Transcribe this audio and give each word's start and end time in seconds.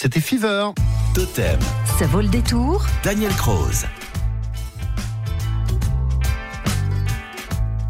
c'était 0.00 0.20
Fever. 0.20 0.70
Totem. 1.14 1.58
Ça 1.98 2.06
vaut 2.06 2.22
le 2.22 2.28
détour. 2.28 2.86
Daniel 3.04 3.30
Croze. 3.32 3.84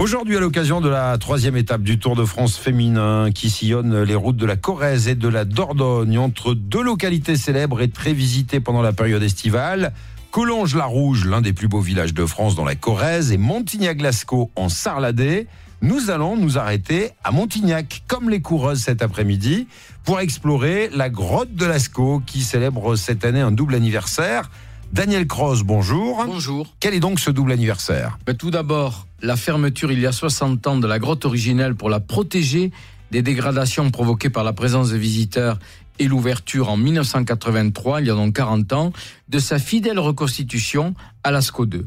Aujourd'hui, 0.01 0.37
à 0.37 0.41
l'occasion 0.41 0.81
de 0.81 0.89
la 0.89 1.17
troisième 1.19 1.57
étape 1.57 1.83
du 1.83 2.01
Tour 2.01 2.17
de 2.17 2.25
France 2.25 2.57
féminin 2.57 3.31
qui 3.31 3.49
sillonne 3.49 4.03
les 4.03 4.17
routes 4.17 4.39
de 4.39 4.45
la 4.45 4.57
Corrèze 4.57 5.07
et 5.07 5.15
de 5.15 5.29
la 5.29 5.45
Dordogne 5.45 6.19
entre 6.19 6.55
deux 6.55 6.83
localités 6.83 7.37
célèbres 7.37 7.81
et 7.81 7.89
très 7.89 8.13
visitées 8.13 8.59
pendant 8.59 8.83
la 8.83 8.93
période 8.93 9.23
estivale, 9.23 9.93
Collonges-la-Rouge, 10.31 11.27
l'un 11.27 11.41
des 11.41 11.53
plus 11.53 11.67
beaux 11.67 11.81
villages 11.81 12.15
de 12.15 12.25
France 12.25 12.55
dans 12.55 12.65
la 12.65 12.77
Corrèze, 12.77 13.33
et 13.33 13.37
Montignac-Lascaux 13.37 14.53
en 14.55 14.69
Sarladais, 14.69 15.49
nous 15.83 16.09
allons 16.11 16.37
nous 16.37 16.57
arrêter 16.57 17.11
à 17.25 17.33
Montignac, 17.33 18.05
comme 18.07 18.31
les 18.31 18.41
coureuses 18.41 18.81
cet 18.81 19.03
après-midi, 19.03 19.67
pour 20.05 20.21
explorer 20.21 20.89
la 20.95 21.11
grotte 21.11 21.55
de 21.57 21.67
Lascaux 21.67 22.23
qui 22.25 22.43
célèbre 22.43 22.95
cette 22.95 23.25
année 23.25 23.41
un 23.41 23.51
double 23.51 23.75
anniversaire. 23.75 24.51
Daniel 24.93 25.27
Cross, 25.27 25.65
bonjour. 25.65 26.25
Bonjour. 26.25 26.69
Quel 26.79 26.95
est 26.95 27.01
donc 27.01 27.19
ce 27.19 27.33
double 27.33 27.51
anniversaire? 27.51 28.17
Ben, 28.25 28.37
Tout 28.37 28.53
d'abord, 28.53 29.09
la 29.23 29.35
fermeture 29.35 29.91
il 29.91 29.99
y 29.99 30.07
a 30.07 30.13
60 30.13 30.65
ans 30.69 30.77
de 30.77 30.87
la 30.87 31.01
grotte 31.01 31.25
originelle 31.25 31.75
pour 31.75 31.91
la 31.91 31.99
protéger 31.99 32.71
des 33.11 33.23
dégradations 33.23 33.91
provoquées 33.91 34.31
par 34.31 34.45
la 34.45 34.53
présence 34.53 34.91
de 34.91 34.97
visiteurs 34.97 35.59
et 36.01 36.09
l'ouverture 36.09 36.71
en 36.71 36.77
1983, 36.77 38.01
il 38.01 38.07
y 38.09 38.11
a 38.11 38.15
donc 38.15 38.35
40 38.35 38.73
ans, 38.73 38.93
de 39.29 39.39
sa 39.39 39.59
fidèle 39.59 39.99
reconstitution 39.99 40.95
à 41.23 41.31
Lascaux 41.31 41.67
2. 41.67 41.87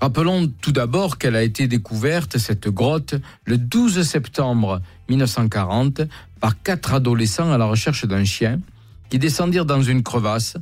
Rappelons 0.00 0.52
tout 0.60 0.72
d'abord 0.72 1.16
qu'elle 1.16 1.36
a 1.36 1.42
été 1.42 1.68
découverte, 1.68 2.36
cette 2.36 2.68
grotte, 2.68 3.14
le 3.44 3.56
12 3.56 4.02
septembre 4.02 4.82
1940 5.08 6.02
par 6.38 6.60
quatre 6.60 6.92
adolescents 6.92 7.50
à 7.50 7.56
la 7.56 7.64
recherche 7.64 8.04
d'un 8.04 8.24
chien 8.24 8.60
qui 9.08 9.18
descendirent 9.18 9.64
dans 9.64 9.80
une 9.80 10.02
crevasse 10.02 10.56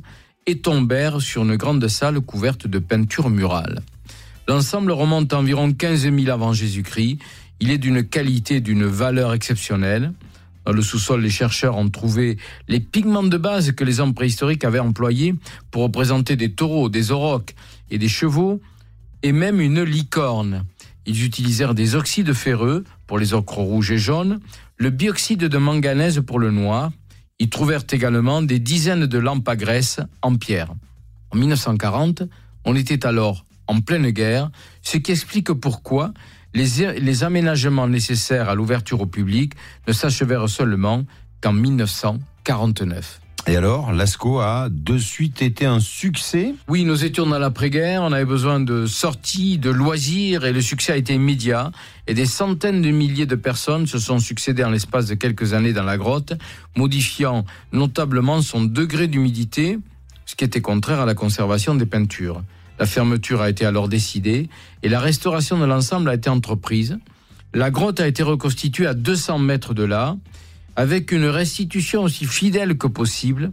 et 0.45 0.59
tombèrent 0.59 1.19
sur 1.19 1.43
une 1.43 1.55
grande 1.57 1.85
salle 1.87 2.21
couverte 2.21 2.67
de 2.67 2.79
peintures 2.79 3.31
murales. 3.31 3.81
L'ensemble 4.47 4.91
remonte 4.91 5.33
à 5.33 5.39
environ 5.39 5.73
15 5.73 6.01
000 6.01 6.29
avant 6.29 6.53
Jésus-Christ. 6.53 7.17
Il 7.59 7.71
est 7.71 7.79
d'une 7.79 8.03
qualité, 8.03 8.61
d'une 8.61 8.85
valeur 8.85 9.33
exceptionnelle. 9.33 10.13
Dans 10.65 10.71
le 10.71 10.81
sous-sol, 10.81 11.21
les 11.21 11.29
chercheurs 11.29 11.77
ont 11.77 11.89
trouvé 11.89 12.37
les 12.67 12.79
pigments 12.79 13.23
de 13.23 13.37
base 13.37 13.71
que 13.73 13.83
les 13.83 13.99
hommes 13.99 14.13
préhistoriques 14.13 14.63
avaient 14.63 14.79
employés 14.79 15.35
pour 15.71 15.83
représenter 15.83 16.35
des 16.35 16.53
taureaux, 16.53 16.89
des 16.89 17.11
aurochs 17.11 17.53
et 17.91 17.97
des 17.97 18.07
chevaux, 18.07 18.61
et 19.21 19.31
même 19.31 19.61
une 19.61 19.83
licorne. 19.83 20.65
Ils 21.05 21.23
utilisèrent 21.23 21.75
des 21.75 21.95
oxydes 21.95 22.33
ferreux 22.33 22.83
pour 23.05 23.19
les 23.19 23.33
ocres 23.33 23.59
rouges 23.59 23.91
et 23.91 23.97
jaunes, 23.97 24.39
le 24.77 24.89
bioxyde 24.89 25.45
de 25.45 25.57
manganèse 25.57 26.21
pour 26.25 26.39
le 26.39 26.51
noir, 26.51 26.91
ils 27.39 27.49
trouvèrent 27.49 27.85
également 27.91 28.41
des 28.41 28.59
dizaines 28.59 29.05
de 29.05 29.17
lampes 29.17 29.47
à 29.47 29.55
graisse 29.55 29.99
en 30.21 30.35
pierre. 30.35 30.73
En 31.31 31.37
1940, 31.37 32.23
on 32.65 32.75
était 32.75 33.05
alors 33.05 33.45
en 33.67 33.81
pleine 33.81 34.09
guerre, 34.09 34.51
ce 34.81 34.97
qui 34.97 35.11
explique 35.11 35.51
pourquoi 35.53 36.13
les, 36.55 36.99
les 36.99 37.23
aménagements 37.23 37.87
nécessaires 37.87 38.49
à 38.49 38.55
l'ouverture 38.55 39.01
au 39.01 39.05
public 39.05 39.53
ne 39.87 39.93
s'achevèrent 39.93 40.49
seulement 40.49 41.05
qu'en 41.41 41.53
1949. 41.53 43.21
Et 43.47 43.55
alors, 43.55 43.91
Lascaux 43.91 44.39
a 44.39 44.69
de 44.71 44.97
suite 44.97 45.43
été 45.43 45.67
un 45.67 45.79
succès? 45.79 46.55
Oui, 46.67 46.83
nous 46.83 47.05
étions 47.05 47.27
dans 47.27 47.37
l'après-guerre, 47.37 48.01
on 48.01 48.11
avait 48.11 48.25
besoin 48.25 48.59
de 48.59 48.87
sorties, 48.87 49.59
de 49.59 49.69
loisirs, 49.69 50.45
et 50.45 50.53
le 50.53 50.61
succès 50.61 50.93
a 50.93 50.97
été 50.97 51.13
immédiat. 51.13 51.71
Et 52.07 52.15
des 52.15 52.25
centaines 52.25 52.81
de 52.81 52.89
milliers 52.89 53.27
de 53.27 53.35
personnes 53.35 53.85
se 53.85 53.99
sont 53.99 54.17
succédées 54.17 54.63
en 54.63 54.71
l'espace 54.71 55.05
de 55.05 55.13
quelques 55.13 55.53
années 55.53 55.73
dans 55.73 55.83
la 55.83 55.97
grotte, 55.97 56.33
modifiant 56.75 57.45
notablement 57.71 58.41
son 58.41 58.63
degré 58.63 59.07
d'humidité, 59.07 59.77
ce 60.25 60.35
qui 60.35 60.43
était 60.43 60.61
contraire 60.61 61.01
à 61.01 61.05
la 61.05 61.13
conservation 61.13 61.75
des 61.75 61.85
peintures. 61.85 62.41
La 62.79 62.85
fermeture 62.85 63.41
a 63.41 63.49
été 63.49 63.65
alors 63.65 63.87
décidée, 63.87 64.49
et 64.83 64.89
la 64.89 64.99
restauration 64.99 65.57
de 65.57 65.65
l'ensemble 65.65 66.09
a 66.09 66.13
été 66.13 66.29
entreprise. 66.29 66.97
La 67.53 67.71
grotte 67.71 67.99
a 67.99 68.07
été 68.07 68.21
reconstituée 68.21 68.85
à 68.85 68.93
200 68.93 69.39
mètres 69.39 69.73
de 69.73 69.83
là, 69.83 70.17
avec 70.75 71.11
une 71.11 71.25
restitution 71.25 72.03
aussi 72.03 72.25
fidèle 72.25 72.77
que 72.77 72.87
possible 72.87 73.51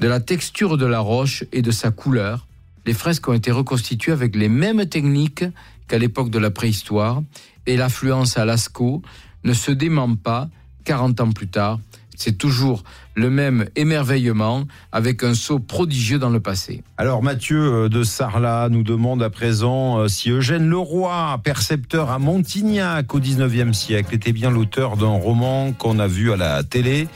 de 0.00 0.08
la 0.08 0.20
texture 0.20 0.76
de 0.78 0.86
la 0.86 1.00
roche 1.00 1.44
et 1.52 1.62
de 1.62 1.70
sa 1.70 1.90
couleur. 1.90 2.46
Les 2.86 2.94
fresques 2.94 3.28
ont 3.28 3.34
été 3.34 3.50
reconstituées 3.50 4.12
avec 4.12 4.34
les 4.34 4.48
mêmes 4.48 4.86
techniques 4.86 5.44
qu'à 5.88 5.98
l'époque 5.98 6.30
de 6.30 6.38
la 6.38 6.50
préhistoire 6.50 7.22
et 7.66 7.76
l'affluence 7.76 8.38
à 8.38 8.44
Lascaux 8.44 9.02
ne 9.44 9.52
se 9.52 9.70
dément 9.70 10.16
pas 10.16 10.48
40 10.84 11.20
ans 11.20 11.32
plus 11.32 11.48
tard 11.48 11.80
c'est 12.16 12.38
toujours 12.38 12.82
le 13.14 13.30
même 13.30 13.66
émerveillement 13.76 14.64
avec 14.92 15.22
un 15.22 15.34
saut 15.34 15.58
prodigieux 15.58 16.18
dans 16.18 16.30
le 16.30 16.40
passé. 16.40 16.82
Alors 16.96 17.22
Mathieu 17.22 17.84
euh, 17.84 17.88
de 17.88 18.02
Sarlat 18.02 18.68
nous 18.70 18.82
demande 18.82 19.22
à 19.22 19.30
présent 19.30 19.98
euh, 19.98 20.08
si 20.08 20.30
Eugène 20.30 20.68
Leroy, 20.68 21.38
percepteur 21.42 22.10
à 22.10 22.18
Montignac 22.18 23.14
au 23.14 23.20
19e 23.20 23.72
siècle, 23.72 24.14
était 24.14 24.32
bien 24.32 24.50
l'auteur 24.50 24.96
d'un 24.96 25.06
roman 25.06 25.72
qu'on 25.72 25.98
a 25.98 26.06
vu 26.06 26.32
à 26.32 26.36
la 26.36 26.62
télé 26.64 27.08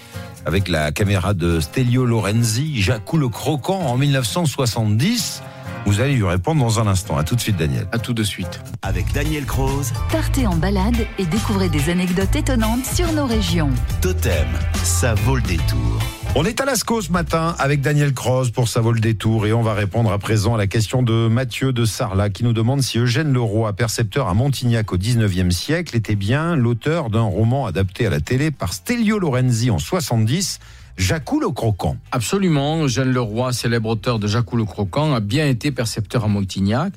avec 0.47 0.69
la 0.69 0.93
caméra 0.93 1.35
de 1.35 1.61
Stelio 1.61 2.07
Lorenzi, 2.07 2.81
Jacou 2.81 3.19
le 3.19 3.29
Croquant 3.29 3.81
en 3.81 3.99
1970. 3.99 5.43
Vous 5.89 6.03
allez 6.03 6.17
lui 6.17 6.25
répondre 6.25 6.63
dans 6.63 6.81
un 6.81 6.87
instant. 6.87 7.17
À 7.17 7.25
tout 7.25 7.35
de 7.35 7.41
suite, 7.41 7.57
Daniel. 7.57 7.89
À 7.93 7.99
tout 7.99 8.13
de 8.13 8.23
suite. 8.23 8.61
Avec 8.83 9.11
Daniel 9.15 9.47
Croze. 9.47 9.95
Partez 10.13 10.47
en 10.47 10.55
balade 10.55 11.07
et 11.19 11.25
découvrez 11.25 11.71
des 11.71 11.89
anecdotes 11.89 12.37
étonnantes 12.37 12.85
sur 12.85 13.11
nos 13.15 13.25
régions. 13.25 13.71
Totem, 14.03 14.49
ça 14.83 15.15
vaut 15.15 15.37
le 15.37 15.41
détour. 15.41 15.99
On 16.35 16.45
est 16.45 16.61
à 16.61 16.67
Lascaux 16.67 17.01
ce 17.01 17.11
matin 17.11 17.57
avec 17.59 17.81
Daniel 17.81 18.13
Croze 18.13 18.51
pour 18.51 18.69
Ça 18.69 18.83
vaut 18.83 18.93
le 18.93 19.01
détour 19.01 19.47
et 19.47 19.55
on 19.55 19.63
va 19.63 19.73
répondre 19.73 20.13
à 20.13 20.19
présent 20.19 20.57
à 20.57 20.59
la 20.59 20.67
question 20.67 21.03
de 21.03 21.27
Mathieu 21.27 21.73
de 21.73 21.87
Sarlat 21.87 22.29
qui 22.29 22.45
nous 22.45 22.53
demande 22.53 22.83
si 22.83 22.99
Eugène 22.99 23.33
Leroy, 23.33 23.73
percepteur 23.73 24.29
à 24.29 24.35
Montignac 24.35 24.93
au 24.93 24.99
19e 24.99 25.51
siècle, 25.51 25.97
était 25.97 26.17
bien 26.17 26.55
l'auteur 26.55 27.09
d'un 27.09 27.23
roman 27.23 27.65
adapté 27.65 28.07
à 28.07 28.11
la 28.11 28.21
télé 28.21 28.51
par 28.51 28.75
Stelio 28.75 29.19
Lorenzi 29.19 29.71
en 29.71 29.79
70 29.79 30.61
Jacou 30.99 31.39
le 31.39 31.49
Croquant. 31.51 31.97
Absolument, 32.11 32.83
Eugène 32.83 33.13
Leroy, 33.13 33.53
célèbre 33.53 33.91
auteur 33.91 34.19
de 34.19 34.27
Jacou 34.27 34.57
le 34.57 34.65
Croquant, 34.65 35.15
a 35.15 35.21
bien 35.21 35.47
été 35.47 35.71
percepteur 35.71 36.25
à 36.25 36.29
Montignac. 36.29 36.93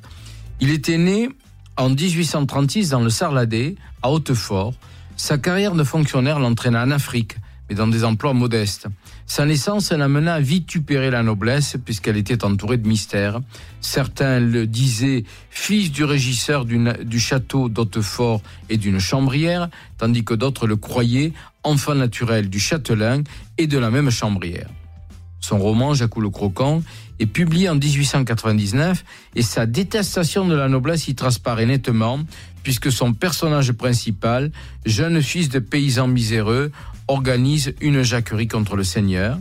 Il 0.60 0.70
était 0.70 0.98
né 0.98 1.28
en 1.76 1.88
1836 1.88 2.90
dans 2.90 3.00
le 3.00 3.10
Sarladais, 3.10 3.76
à 4.02 4.10
Hautefort. 4.10 4.74
Sa 5.16 5.38
carrière 5.38 5.76
de 5.76 5.84
fonctionnaire 5.84 6.40
l'entraîna 6.40 6.82
en 6.82 6.90
Afrique, 6.90 7.36
dans 7.74 7.86
des 7.86 8.04
emplois 8.04 8.32
modestes. 8.32 8.86
Sa 9.26 9.46
naissance 9.46 9.92
l'amena 9.92 10.34
à 10.34 10.40
vitupérer 10.40 11.10
la 11.10 11.22
noblesse, 11.22 11.76
puisqu'elle 11.84 12.16
était 12.16 12.44
entourée 12.44 12.76
de 12.76 12.86
mystères. 12.86 13.40
Certains 13.80 14.40
le 14.40 14.66
disaient 14.66 15.24
fils 15.50 15.90
du 15.90 16.04
régisseur 16.04 16.64
du 16.64 17.20
château 17.20 17.68
d'Hautefort 17.68 18.42
et 18.68 18.76
d'une 18.76 18.98
chambrière, 18.98 19.68
tandis 19.98 20.24
que 20.24 20.34
d'autres 20.34 20.66
le 20.66 20.76
croyaient 20.76 21.32
enfant 21.64 21.94
naturel 21.94 22.50
du 22.50 22.58
châtelain 22.58 23.22
et 23.58 23.66
de 23.66 23.78
la 23.78 23.90
même 23.90 24.10
chambrière. 24.10 24.68
Son 25.40 25.58
roman 25.58 25.92
Jacques 25.92 26.16
le 26.16 26.30
Croquant 26.30 26.82
est 27.18 27.26
publié 27.26 27.68
en 27.68 27.74
1899 27.74 29.04
et 29.34 29.42
sa 29.42 29.66
détestation 29.66 30.46
de 30.46 30.54
la 30.54 30.68
noblesse 30.68 31.08
y 31.08 31.14
transparaît 31.14 31.66
nettement 31.66 32.20
puisque 32.62 32.92
son 32.92 33.12
personnage 33.12 33.72
principal, 33.72 34.52
jeune 34.86 35.20
fils 35.20 35.48
de 35.48 35.58
paysan 35.58 36.06
miséreux, 36.06 36.70
organise 37.08 37.74
une 37.80 38.02
jacquerie 38.02 38.48
contre 38.48 38.76
le 38.76 38.84
seigneur. 38.84 39.38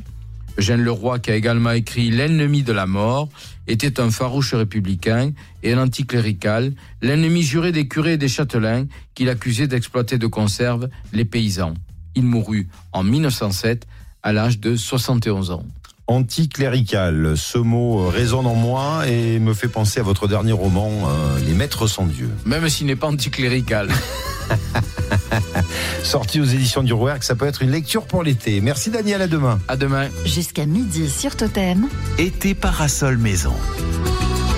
Eugène 0.57 0.81
Leroy, 0.81 1.19
qui 1.19 1.31
a 1.31 1.35
également 1.35 1.71
écrit 1.71 2.11
L'ennemi 2.11 2.63
de 2.63 2.73
la 2.73 2.85
mort, 2.85 3.29
était 3.67 3.99
un 3.99 4.11
farouche 4.11 4.53
républicain 4.53 5.31
et 5.63 5.73
un 5.73 5.81
anticlérical, 5.81 6.73
l'ennemi 7.01 7.41
juré 7.41 7.71
des 7.71 7.87
curés 7.87 8.13
et 8.13 8.17
des 8.17 8.27
châtelains 8.27 8.85
qu'il 9.15 9.29
accusait 9.29 9.67
d'exploiter 9.67 10.17
de 10.17 10.27
conserve 10.27 10.89
les 11.13 11.25
paysans. 11.25 11.73
Il 12.15 12.23
mourut 12.23 12.67
en 12.91 13.03
1907 13.03 13.87
à 14.23 14.33
l'âge 14.33 14.59
de 14.59 14.75
71 14.75 15.51
ans. 15.51 15.65
Anticlérical, 16.07 17.37
ce 17.37 17.57
mot 17.57 18.09
résonne 18.09 18.45
en 18.45 18.55
moi 18.55 19.07
et 19.07 19.39
me 19.39 19.53
fait 19.53 19.69
penser 19.69 20.01
à 20.01 20.03
votre 20.03 20.27
dernier 20.27 20.51
roman, 20.51 20.89
euh, 21.07 21.39
Les 21.45 21.53
Maîtres 21.53 21.87
sans 21.87 22.05
Dieu. 22.05 22.29
Même 22.45 22.67
s'il 22.67 22.87
n'est 22.87 22.97
pas 22.97 23.07
anticlérical. 23.07 23.87
Sorti 26.03 26.39
aux 26.41 26.45
éditions 26.45 26.83
du 26.83 26.93
que 26.93 27.25
ça 27.25 27.35
peut 27.35 27.45
être 27.45 27.61
une 27.61 27.71
lecture 27.71 28.03
pour 28.03 28.23
l'été. 28.23 28.61
Merci 28.61 28.89
Daniel, 28.89 29.21
à 29.21 29.27
demain. 29.27 29.59
À 29.67 29.77
demain. 29.77 30.09
Jusqu'à 30.25 30.65
midi 30.65 31.09
sur 31.09 31.35
Totem. 31.35 31.87
Été 32.17 32.53
parasol 32.53 33.17
maison. 33.17 33.53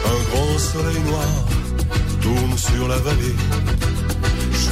Un 0.05 0.35
grand 0.35 0.57
soleil 0.57 0.99
noir 1.01 1.25
tourne 2.21 2.57
sur 2.57 2.87
la 2.87 2.97
vallée 2.97 3.35